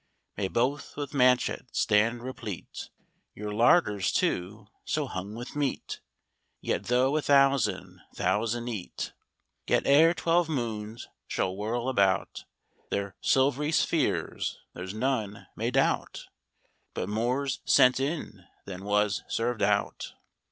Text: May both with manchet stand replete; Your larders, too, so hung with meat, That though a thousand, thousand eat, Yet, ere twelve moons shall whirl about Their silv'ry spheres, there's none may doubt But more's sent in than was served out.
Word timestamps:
May 0.35 0.47
both 0.47 0.97
with 0.97 1.13
manchet 1.13 1.67
stand 1.73 2.23
replete; 2.23 2.89
Your 3.35 3.53
larders, 3.53 4.11
too, 4.11 4.65
so 4.83 5.05
hung 5.05 5.35
with 5.35 5.55
meat, 5.55 5.99
That 6.63 6.85
though 6.85 7.15
a 7.17 7.21
thousand, 7.21 8.01
thousand 8.15 8.67
eat, 8.67 9.13
Yet, 9.67 9.83
ere 9.85 10.15
twelve 10.15 10.49
moons 10.49 11.07
shall 11.27 11.55
whirl 11.55 11.87
about 11.87 12.45
Their 12.89 13.15
silv'ry 13.21 13.71
spheres, 13.71 14.57
there's 14.73 14.95
none 14.95 15.45
may 15.55 15.69
doubt 15.69 16.25
But 16.95 17.07
more's 17.07 17.59
sent 17.63 17.99
in 17.99 18.45
than 18.65 18.83
was 18.83 19.21
served 19.27 19.61
out. 19.61 20.13